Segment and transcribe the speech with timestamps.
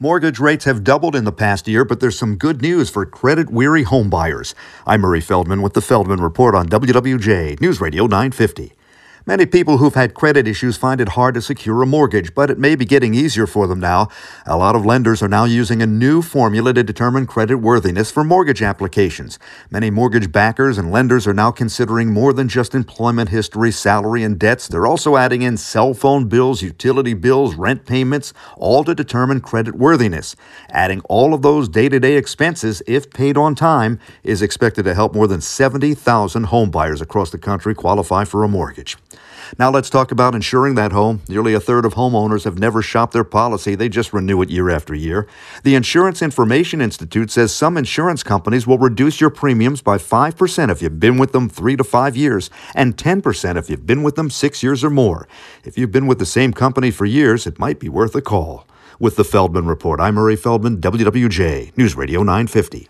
[0.00, 3.48] Mortgage rates have doubled in the past year, but there's some good news for credit
[3.48, 4.52] weary homebuyers.
[4.88, 8.72] I'm Murray Feldman with the Feldman Report on WWJ News Radio 950.
[9.26, 12.58] Many people who've had credit issues find it hard to secure a mortgage, but it
[12.58, 14.08] may be getting easier for them now.
[14.44, 18.22] A lot of lenders are now using a new formula to determine credit worthiness for
[18.22, 19.38] mortgage applications.
[19.70, 24.38] Many mortgage backers and lenders are now considering more than just employment history, salary, and
[24.38, 24.68] debts.
[24.68, 29.74] They're also adding in cell phone bills, utility bills, rent payments, all to determine credit
[29.74, 30.36] worthiness.
[30.68, 34.92] Adding all of those day to day expenses, if paid on time, is expected to
[34.92, 38.98] help more than 70,000 homebuyers across the country qualify for a mortgage.
[39.58, 41.22] Now let's talk about insuring that home.
[41.28, 44.70] Nearly a third of homeowners have never shopped their policy, they just renew it year
[44.70, 45.26] after year.
[45.62, 50.82] The Insurance Information Institute says some insurance companies will reduce your premiums by 5% if
[50.82, 54.30] you've been with them three to five years, and 10% if you've been with them
[54.30, 55.28] six years or more.
[55.64, 58.66] If you've been with the same company for years, it might be worth a call.
[58.98, 62.88] With the Feldman Report, I'm Murray Feldman, WWJ, News Radio 950.